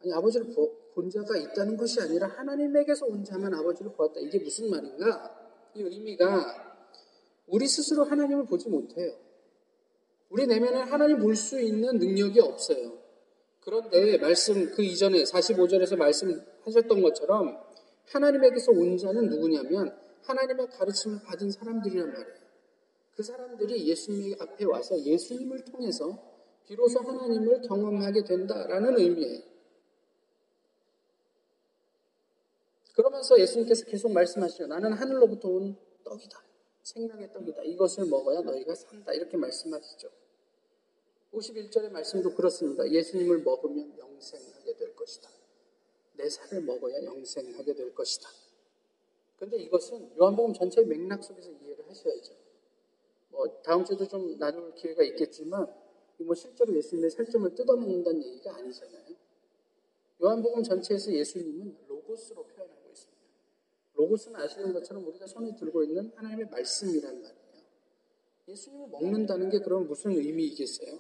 아니 0.02 0.14
아버지를 0.14 0.54
보, 0.54 0.72
본 0.94 1.10
자가 1.10 1.38
있다는 1.38 1.78
것이 1.78 2.02
아니라 2.02 2.28
하나님에게서 2.28 3.06
온 3.06 3.24
자만 3.24 3.54
아버지를 3.54 3.94
보았다. 3.94 4.20
이게 4.20 4.40
무슨 4.40 4.70
말인가? 4.70 5.40
이 5.76 5.82
의미가 5.82 6.74
우리 7.48 7.68
스스로 7.68 8.04
하나님을 8.04 8.46
보지 8.46 8.70
못해요. 8.70 9.14
우리 10.30 10.48
내면에 10.48 10.82
하나님 10.82 11.20
볼 11.20 11.36
수 11.36 11.60
있는 11.62 11.98
능력이 11.98 12.40
없어요. 12.40 12.98
그런데 13.62 14.18
말씀 14.18 14.72
그 14.72 14.84
이전에 14.84 15.24
45절에서 15.24 15.96
말씀하셨던 15.96 17.02
것처럼 17.02 17.73
하나님에게서 18.06 18.72
온 18.72 18.98
자는 18.98 19.30
누구냐면 19.30 19.98
하나님의 20.24 20.68
가르침을 20.70 21.22
받은 21.24 21.52
사람들이란 21.52 22.14
말이에요. 22.14 22.44
그 23.16 23.24
사람들이 23.24 23.88
예수님 23.88 24.36
앞에 24.40 24.66
와서 24.66 25.00
예수님을 25.00 25.66
통해서 25.66 26.18
비로소 26.66 27.00
하나님을 27.00 27.62
경험하게 27.62 28.24
된다라는 28.24 28.98
의미예요. 28.98 29.54
그러면서 32.96 33.40
예수님께서 33.40 33.86
계속 33.86 34.12
말씀하시죠. 34.12 34.68
나는 34.68 34.94
하늘로부터 34.94 35.50
온 35.50 35.76
떡이다. 36.04 36.44
생명의 36.84 37.32
떡이다. 37.34 37.64
이것을 37.64 38.06
먹어야 38.06 38.42
너희가 38.42 38.76
산다. 38.76 39.14
이렇게 39.14 39.36
말씀하시죠. 39.38 40.10
51절의 41.34 41.92
말씀도 41.92 42.36
그렇습니다. 42.36 42.88
예수님을 42.90 43.40
먹으면 43.40 43.98
영생하게 43.98 44.78
될 44.78 44.96
것이다. 44.96 45.30
내 46.14 46.30
살을 46.30 46.62
먹어야 46.62 47.04
영생하게 47.04 47.74
될 47.74 47.94
것이다. 47.94 48.30
그런데 49.36 49.58
이것은 49.58 50.18
요한복음 50.18 50.54
전체의 50.54 50.88
맥락 50.88 51.24
속에서 51.24 51.52
이해를 51.52 51.88
하셔야죠. 51.90 52.34
뭐 53.30 53.62
다음 53.62 53.84
주도 53.84 54.08
좀 54.08 54.38
나눌 54.38 54.74
기회가 54.76 55.04
있겠지만 55.04 55.68
뭐 56.20 56.36
실제로 56.36 56.74
예수님의 56.76 57.10
살점을 57.10 57.56
뜯어먹는다는 57.56 58.24
얘기가 58.24 58.56
아니잖아요. 58.56 59.04
요한복음 60.22 60.64
전체에서 60.64 61.12
예수님은 61.12 61.78
로고스로 61.88 62.46
표현하고 62.46 62.90
있습니다. 62.90 63.22
로고스는 63.96 64.40
아시는 64.40 64.74
것처럼 64.74 65.06
우리가 65.08 65.28
손에 65.28 65.56
들고 65.56 65.84
있는 65.84 66.12
하나님의 66.16 66.48
말씀이란 66.50 67.22
말이에요. 67.22 67.44
예수님을 68.48 68.88
먹는다는 68.90 69.50
게 69.50 69.60
그럼 69.60 69.88
무슨 69.88 70.12
의미이겠어요? 70.12 71.00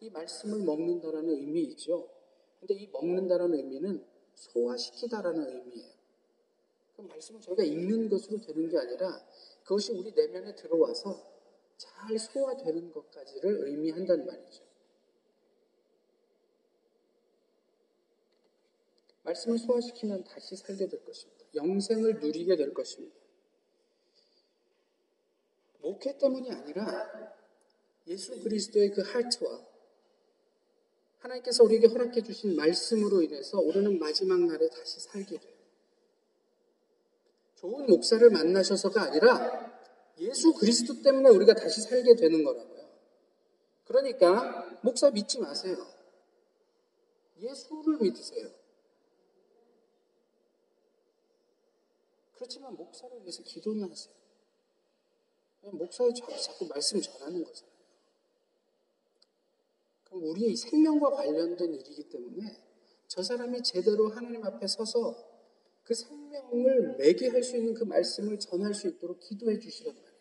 이 0.00 0.10
말씀을 0.10 0.60
먹는다라는 0.64 1.30
의미이죠. 1.30 2.08
근데 2.60 2.74
이 2.74 2.88
먹는다라는 2.88 3.58
의미는 3.58 4.04
소화시키다라는 4.34 5.46
의미예요. 5.46 5.92
그 6.96 7.02
말씀을 7.02 7.40
저희가 7.40 7.64
읽는 7.64 8.08
것으로 8.08 8.38
되는 8.40 8.68
게 8.68 8.78
아니라 8.78 9.24
그것이 9.62 9.92
우리 9.92 10.12
내면에 10.12 10.54
들어와서 10.54 11.34
잘 11.76 12.18
소화되는 12.18 12.92
것까지를 12.92 13.66
의미한단 13.66 14.26
말이죠. 14.26 14.62
말씀을 19.24 19.58
소화시키면 19.58 20.24
다시 20.24 20.54
살게 20.54 20.86
될 20.86 21.04
것입니다. 21.04 21.44
영생을 21.54 22.20
누리게 22.20 22.56
될 22.56 22.74
것입니다. 22.74 23.16
목회 25.80 26.16
때문이 26.16 26.50
아니라 26.50 27.34
예수 28.06 28.38
그리스도의 28.42 28.90
그 28.90 29.02
하트와 29.02 29.73
하나님께서 31.24 31.64
우리에게 31.64 31.86
허락해 31.86 32.22
주신 32.22 32.54
말씀으로 32.54 33.22
인해서 33.22 33.58
오르는 33.58 33.98
마지막 33.98 34.40
날에 34.40 34.68
다시 34.68 35.00
살게 35.00 35.38
돼요. 35.38 35.54
좋은 37.56 37.86
목사를 37.86 38.28
만나셔서가 38.30 39.02
아니라 39.02 39.72
예수 40.18 40.52
그리스도 40.52 41.02
때문에 41.02 41.30
우리가 41.30 41.54
다시 41.54 41.80
살게 41.80 42.14
되는 42.16 42.44
거라고요. 42.44 42.84
그러니까 43.86 44.78
목사 44.82 45.10
믿지 45.10 45.40
마세요. 45.40 45.76
예수를 47.38 47.98
믿으세요. 48.00 48.50
그렇지만 52.34 52.74
목사를 52.76 53.18
위해서 53.22 53.42
기도는 53.42 53.90
하세요. 53.90 54.14
목사의 55.62 56.12
자꾸, 56.14 56.66
말씀 56.66 57.00
전하는. 57.00 57.42
그럼 57.42 57.73
우리의 60.22 60.56
생명과 60.56 61.10
관련된 61.10 61.74
일이기 61.74 62.08
때문에 62.08 62.62
저 63.08 63.22
사람이 63.22 63.62
제대로 63.62 64.08
하나님 64.08 64.44
앞에 64.44 64.66
서서 64.66 65.14
그 65.84 65.94
생명을 65.94 66.96
매게 66.98 67.28
할 67.28 67.42
수 67.42 67.56
있는 67.56 67.74
그 67.74 67.84
말씀을 67.84 68.38
전할 68.38 68.74
수 68.74 68.88
있도록 68.88 69.20
기도해 69.20 69.58
주시란 69.58 69.94
말이에요. 69.94 70.14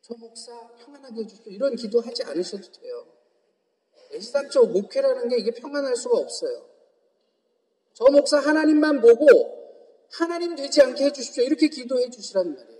저 0.00 0.14
목사 0.14 0.68
평안하게 0.78 1.22
해주십시오. 1.22 1.52
이런 1.52 1.74
기도 1.74 2.00
하지 2.00 2.22
않으셔도 2.22 2.70
돼요. 2.70 3.06
애시당초 4.12 4.66
목회라는 4.66 5.28
게 5.28 5.38
이게 5.38 5.50
평안할 5.50 5.96
수가 5.96 6.18
없어요. 6.18 6.68
저 7.92 8.04
목사 8.12 8.38
하나님만 8.38 9.00
보고 9.00 9.26
하나님 10.12 10.54
되지 10.54 10.80
않게 10.82 11.06
해주십시오. 11.06 11.42
이렇게 11.42 11.68
기도해 11.68 12.08
주시란 12.10 12.54
말이에요. 12.54 12.76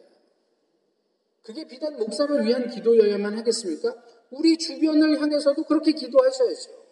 그게 1.43 1.67
비단 1.67 1.97
목사를 1.97 2.45
위한 2.45 2.69
기도여야만 2.69 3.37
하겠습니까? 3.39 3.95
우리 4.31 4.57
주변을 4.59 5.21
향해서도 5.21 5.65
그렇게 5.65 5.93
기도하셔야죠. 5.93 6.85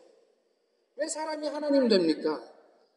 왜 0.96 1.08
사람이 1.08 1.46
하나님 1.48 1.88
됩니까? 1.88 2.52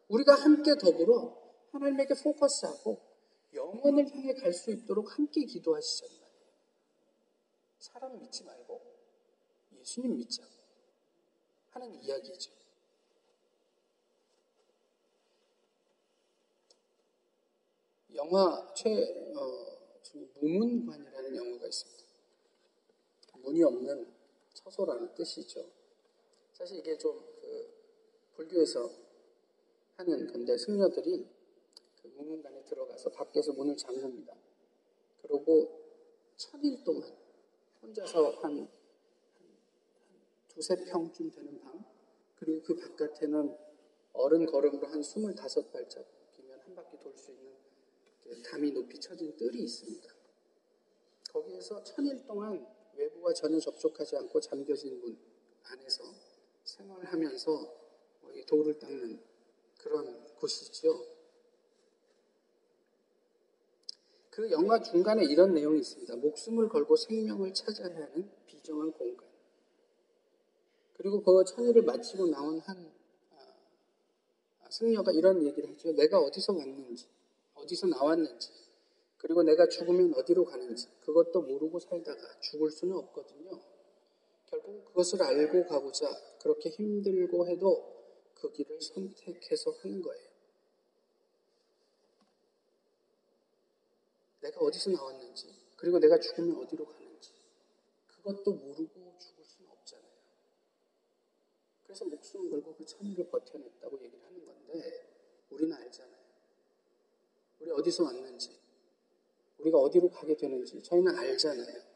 우리가 0.08 0.36
함께 0.36 0.76
더불어 0.76 1.36
하나님에게 1.71 2.13
포커스하고 2.23 3.00
영원을 3.54 4.10
향해 4.12 4.34
갈 4.34 4.54
수 4.54 4.71
있도록 4.71 5.17
함께 5.17 5.45
기도하시잖아요. 5.45 6.28
사람 7.80 8.19
믿지 8.19 8.43
말고 8.43 8.82
예수님 9.80 10.17
믿자 10.17 10.43
하는 11.71 11.93
이야기죠. 12.04 12.52
영화 18.15 18.73
최 18.76 18.89
어, 19.36 19.78
무문관이라는 20.41 21.36
영화가 21.36 21.67
있습니다. 21.67 22.04
문이 23.43 23.63
없는 23.63 24.16
처소라는 24.67 25.13
뜻이죠. 25.13 25.69
사실 26.53 26.80
이게 26.80 26.97
좀 26.97 27.38
그 28.38 28.43
불교에서 28.43 28.91
하는 29.95 30.27
건데 30.27 30.56
승려들이 30.58 31.27
그 32.01 32.08
무문관에 32.08 32.63
들어가서 32.65 33.10
밖에서 33.12 33.53
문을 33.53 33.75
잠굽니다. 33.75 34.36
그리고 35.23 35.82
천일 36.36 36.84
동안 36.84 37.17
혼자서 37.82 38.30
한, 38.41 38.60
한 38.60 38.69
두세 40.49 40.75
평쯤 40.86 41.32
되는 41.32 41.60
방, 41.62 41.84
그리고 42.36 42.62
그 42.62 42.75
바깥에는 42.75 43.58
어른 44.13 44.45
걸음으로 44.45 44.88
한 44.88 45.01
25발짝이면 45.01 46.60
한 46.60 46.75
바퀴 46.75 46.99
돌 46.99 47.15
수 47.15 47.32
있는 47.32 47.56
담이 48.43 48.71
높이 48.71 48.99
쳐진 48.99 49.36
뜰이 49.36 49.63
있습니다. 49.63 50.13
거기에서 51.32 51.84
천일 51.84 52.23
동안 52.25 52.67
외부와 52.97 53.33
전혀 53.33 53.60
접촉하지 53.60 54.17
않고 54.17 54.39
잠겨진 54.39 54.99
문 54.99 55.17
안에서 55.63 56.03
생활하면서 56.63 57.77
돌을 58.47 58.79
닦는 58.79 59.19
그런 59.77 60.36
곳이죠. 60.36 61.05
그 64.29 64.51
영화 64.51 64.79
중간에 64.81 65.23
이런 65.25 65.53
내용이 65.53 65.79
있습니다. 65.79 66.15
목숨을 66.17 66.69
걸고 66.69 66.95
생명을 66.95 67.53
찾아야 67.53 67.95
하는 67.95 68.29
비정한 68.45 68.91
공간. 68.91 69.27
그리고 70.93 71.21
그 71.23 71.43
천일을 71.45 71.83
마치고 71.83 72.27
나온 72.27 72.60
한 72.60 72.91
아, 73.31 74.69
승려가 74.69 75.12
이런 75.12 75.43
얘기를 75.43 75.69
하죠. 75.69 75.91
내가 75.93 76.19
어디서 76.19 76.53
왔는지, 76.53 77.07
어디서 77.55 77.88
나왔는지, 77.88 78.51
그리고 79.17 79.43
내가 79.43 79.67
죽으면 79.67 80.13
어디로 80.13 80.45
가는지, 80.45 80.88
그것도 81.01 81.41
모르고 81.41 81.80
살다가 81.80 82.39
죽을 82.39 82.69
수는 82.69 82.95
없거든요. 82.95 83.60
결국 84.45 84.86
그것을 84.86 85.21
알고 85.21 85.65
가고자 85.65 86.08
그렇게 86.39 86.69
힘들고 86.69 87.47
해도 87.47 87.97
그 88.36 88.51
길을 88.51 88.80
선택해서 88.82 89.71
하는 89.71 90.01
거예요. 90.01 90.27
내가 94.41 94.62
어디서 94.62 94.91
나왔는지, 94.91 95.53
그리고 95.75 95.99
내가 95.99 96.19
죽으면 96.19 96.58
어디로 96.63 96.86
가는지, 96.86 97.32
그것도 98.08 98.53
모르고 98.53 99.17
죽을 99.17 99.43
수는 99.43 99.69
없잖아요. 99.71 100.12
그래서 101.84 102.06
목숨 102.06 102.49
걸고 102.49 102.75
그 102.75 102.86
천일을 102.86 103.27
버텨냈다고 103.30 103.99
얘기를 104.03 104.23
하는 104.23 104.45
건데, 104.45 105.10
우리는 105.49 105.75
알잖아요. 105.75 106.17
우리 107.60 107.71
어디서 107.71 108.03
왔는지, 108.03 108.58
우리가 109.60 109.78
어디로 109.80 110.10
가게 110.10 110.36
되는지, 110.36 110.82
저희는 110.84 111.15
알잖아요. 111.15 111.88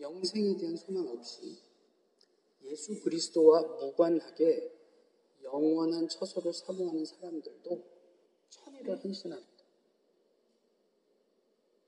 영생에 0.00 0.56
대한 0.56 0.76
소망 0.76 1.06
없이 1.08 1.58
예수 2.64 3.00
그리스도와 3.02 3.62
무관하게 3.62 4.72
영원한 5.42 6.08
처소를 6.08 6.52
사모하는 6.52 7.04
사람들도 7.04 7.82
천일을 8.48 9.02
헌신합니다. 9.02 9.50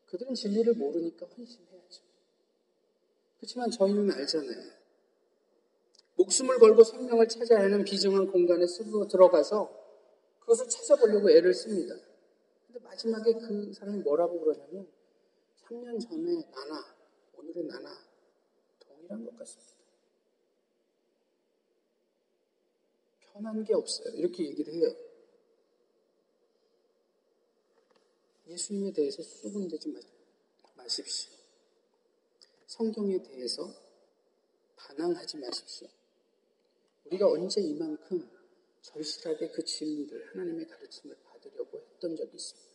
그들은 0.06 0.34
진리를 0.34 0.74
모르니까 0.74 1.26
헌신해야죠. 1.26 2.02
그렇지만 3.38 3.70
저희는 3.70 4.10
알잖아요. 4.10 4.72
목숨을 6.16 6.58
걸고 6.58 6.84
생명을 6.84 7.28
찾아야 7.28 7.60
하는 7.60 7.84
비정한 7.84 8.30
공간에 8.30 8.66
스스로 8.66 9.08
들어가서 9.08 9.70
그것을 10.40 10.68
찾아보려고 10.68 11.30
애를 11.30 11.54
씁니다. 11.54 11.94
근데 12.72 12.86
마지막에 12.86 13.34
그 13.34 13.70
사람이 13.74 13.98
뭐라고 13.98 14.40
그러냐면 14.40 14.88
3년 15.58 16.00
전에 16.00 16.42
나나 16.50 16.96
오늘의 17.34 17.64
나나 17.64 18.02
동일한 18.80 19.26
것 19.26 19.36
같습니다. 19.36 19.72
편한 23.20 23.62
게 23.62 23.74
없어요. 23.74 24.14
이렇게 24.14 24.46
얘기를 24.46 24.72
해요. 24.72 24.88
예수님에 28.46 28.90
대해서 28.92 29.22
수군되지 29.22 29.94
마십시오. 30.74 31.30
성경에 32.66 33.22
대해서 33.22 33.70
반항하지 34.76 35.36
마십시오. 35.36 35.88
우리가 37.04 37.28
언제 37.28 37.60
이만큼 37.60 38.30
절실하게 38.80 39.50
그 39.50 39.62
진리를 39.62 40.30
하나님의 40.30 40.66
가르침을 40.68 41.18
받 41.24 41.31
으려고 41.46 41.80
했던 41.94 42.16
적이 42.16 42.36
있습니까? 42.36 42.72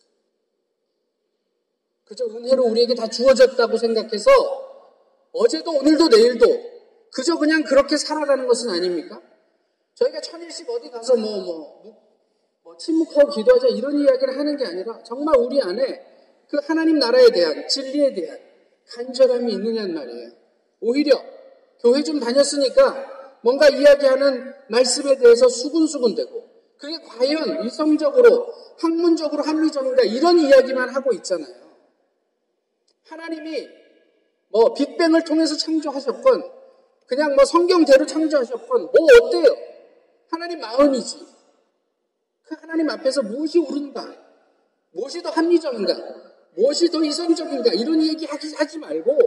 그저 2.06 2.26
은혜로 2.26 2.64
우리에게 2.66 2.96
다 2.96 3.08
주어졌다고 3.08 3.78
생각해서 3.78 4.32
어제도 5.34 5.72
오늘도 5.72 6.08
내일도 6.08 6.48
그저 7.12 7.38
그냥 7.38 7.64
그렇게 7.64 7.98
살아가는 7.98 8.48
것은 8.48 8.70
아닙니까? 8.70 9.22
저희가 9.96 10.22
천일씩 10.22 10.70
어디 10.70 10.90
가서 10.90 11.16
뭐, 11.16 11.42
뭐, 11.42 11.98
뭐 12.64 12.78
침묵하고 12.78 13.30
기도하자 13.32 13.68
이런 13.70 13.98
이야기를 14.00 14.38
하는 14.38 14.56
게 14.56 14.66
아니라 14.66 15.02
정말 15.04 15.36
우리 15.38 15.62
안에 15.62 16.06
그 16.48 16.58
하나님 16.64 17.00
나라에 17.00 17.30
대한 17.32 17.68
진리에 17.68 18.14
대한 18.14 18.40
간절함이 18.88 19.52
있느냐는 19.52 19.96
말이에요. 19.96 20.32
오히려 20.80 21.22
교회 21.82 22.04
좀 22.04 22.20
다녔으니까 22.20 23.40
뭔가 23.42 23.70
이야기하는 23.70 24.54
말씀에 24.70 25.18
대해서 25.18 25.50
수군수군되고 25.50 26.47
그게 26.78 26.98
과연 27.00 27.66
이성적으로 27.66 28.54
학문적으로 28.80 29.44
합리적인가 29.44 30.04
이런 30.04 30.38
이야기만 30.40 30.90
하고 30.90 31.12
있잖아요. 31.14 31.68
하나님이 33.08 33.68
뭐 34.50 34.74
빅뱅을 34.74 35.24
통해서 35.24 35.56
창조하셨건 35.58 36.52
그냥 37.08 37.36
뭐 37.36 37.46
성경대로 37.46 38.06
창조하셨건 38.06 38.82
뭐 38.82 38.94
어때요? 39.22 39.56
하나님 40.30 40.60
마음이지. 40.60 41.26
그 42.44 42.56
하나님 42.60 42.90
앞에서 42.90 43.24
무엇이 43.24 43.60
옳은가? 43.60 44.16
무엇이 44.92 45.22
더 45.22 45.30
합리적인가? 45.30 45.96
무엇이 46.56 46.90
더 46.90 47.04
이성적인가? 47.04 47.74
이런 47.74 48.02
얘기 48.02 48.26
하지, 48.26 48.54
하지 48.56 48.78
말고 48.78 49.18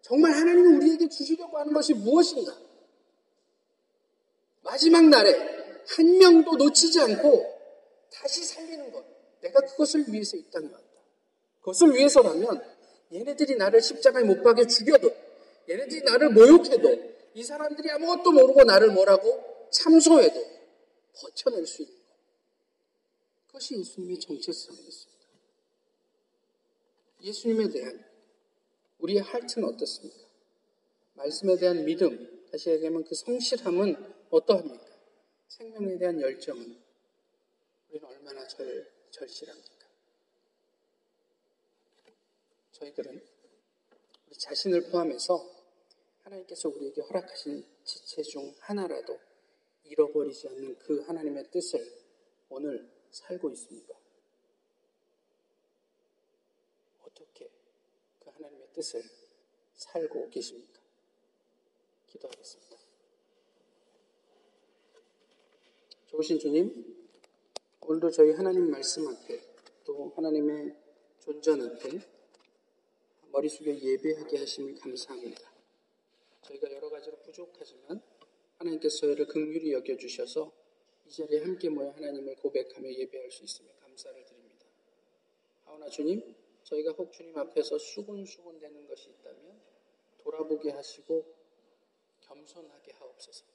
정말 0.00 0.32
하나님이 0.32 0.76
우리에게 0.76 1.08
주시려고 1.08 1.58
하는 1.58 1.72
것이 1.72 1.94
무엇인가? 1.94 2.52
마지막 4.62 5.04
날에 5.08 5.61
한 5.88 6.18
명도 6.18 6.56
놓치지 6.56 7.00
않고 7.00 7.60
다시 8.12 8.44
살리는 8.44 8.92
것. 8.92 9.04
내가 9.40 9.60
그것을 9.60 10.04
위해서 10.08 10.36
이 10.36 10.44
땅에 10.50 10.66
왔다. 10.66 10.86
그것을 11.60 11.94
위해서라면 11.94 12.62
얘네들이 13.12 13.56
나를 13.56 13.82
십자가에 13.82 14.24
못 14.24 14.42
박여 14.42 14.66
죽여도 14.66 15.10
얘네들이 15.68 16.02
나를 16.02 16.30
모욕해도 16.30 17.12
이 17.34 17.42
사람들이 17.42 17.90
아무것도 17.90 18.32
모르고 18.32 18.64
나를 18.64 18.92
뭐라고 18.92 19.68
참소해도 19.70 20.44
버텨낼 21.14 21.66
수 21.66 21.82
있는 21.82 21.94
것. 21.96 22.02
그것이 23.46 23.78
예수님의 23.78 24.18
정체성이었습니다. 24.20 25.12
예수님에 27.22 27.68
대한 27.68 28.04
우리의 28.98 29.20
할트는 29.20 29.68
어떻습니까? 29.68 30.18
말씀에 31.14 31.56
대한 31.56 31.84
믿음, 31.84 32.46
다시 32.50 32.70
얘기하면 32.70 33.04
그 33.04 33.14
성실함은 33.14 33.96
어떠합니까? 34.30 34.91
생명에 35.52 35.98
대한 35.98 36.18
열정은 36.18 36.80
우리는 37.90 38.08
얼마나 38.08 38.46
절, 38.48 38.90
절실합니까? 39.10 39.86
저희들은 42.72 43.22
우리 44.28 44.38
자신을 44.38 44.90
포함해서 44.90 45.46
하나님께서 46.22 46.70
우리에게 46.70 47.02
허락하신 47.02 47.66
지체 47.84 48.22
중 48.22 48.54
하나라도 48.60 49.20
잃어버리지 49.84 50.48
않는 50.48 50.78
그 50.78 51.02
하나님의 51.02 51.50
뜻을 51.50 51.86
오늘 52.48 52.90
살고 53.10 53.50
있습니까? 53.50 53.92
어떻게 57.02 57.50
그 58.20 58.30
하나님의 58.30 58.68
뜻을 58.72 59.02
살고 59.74 60.30
계십니까? 60.30 60.80
기도하겠습니다. 62.06 62.71
좋으신 66.12 66.38
주님, 66.38 67.08
오늘도 67.80 68.10
저희 68.10 68.32
하나님 68.32 68.70
말씀 68.70 69.08
앞에 69.08 69.40
또 69.82 70.12
하나님의 70.14 70.76
존전 71.20 71.62
앞에 71.62 72.00
머릿속에 73.30 73.80
예배하게 73.80 74.36
하심을 74.36 74.74
감사합니다. 74.74 75.50
저희가 76.42 76.70
여러 76.70 76.90
가지로 76.90 77.16
부족하지만 77.16 78.02
하나님께서 78.58 78.98
저희를 78.98 79.26
극률히 79.26 79.72
여겨주셔서 79.72 80.52
이 81.06 81.10
자리에 81.10 81.44
함께 81.44 81.70
모여 81.70 81.88
하나님을 81.92 82.36
고백하며 82.36 82.92
예배할 82.92 83.30
수 83.30 83.44
있으며 83.44 83.70
감사를 83.80 84.22
드립니다. 84.22 84.66
하오나 85.64 85.88
주님, 85.88 86.34
저희가 86.64 86.92
혹 86.92 87.10
주님 87.10 87.38
앞에서 87.38 87.78
수군수군 87.78 88.58
되는 88.58 88.86
것이 88.86 89.08
있다면 89.08 89.58
돌아보게 90.18 90.72
하시고 90.72 91.24
겸손하게 92.20 92.92
하옵소서. 92.92 93.51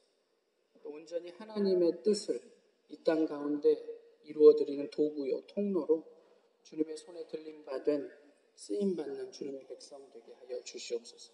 또 0.88 0.94
온전히 0.94 1.28
하나님의 1.30 2.02
뜻을 2.02 2.40
이 2.88 3.04
땅 3.04 3.26
가운데 3.26 3.76
이루어드리는 4.24 4.90
도구요, 4.90 5.42
통로로 5.46 6.02
주님의 6.62 6.96
손에 6.96 7.26
들림 7.26 7.62
받은 7.66 8.10
쓰임 8.54 8.96
받는 8.96 9.30
주님의 9.30 9.66
백성 9.66 10.08
되게 10.10 10.32
하여 10.32 10.62
주시옵소서. 10.64 11.32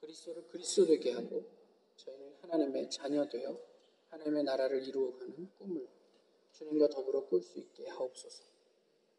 그리스도를 0.00 0.48
그리스도 0.48 0.84
되게 0.86 1.12
하고 1.12 1.44
저희는 1.96 2.34
하나님의 2.42 2.90
자녀 2.90 3.26
되어 3.26 3.58
하나님의 4.08 4.44
나라를 4.44 4.86
이루어가는 4.86 5.50
꿈을 5.58 5.88
주님과 6.52 6.88
더불어 6.88 7.24
꿀 7.26 7.42
수 7.42 7.58
있게 7.58 7.88
하옵소서. 7.88 8.44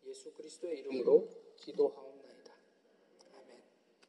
예수 0.05 0.31
그리스도의 0.33 0.79
이름으로 0.79 1.27
기도하옵나다. 1.57 2.18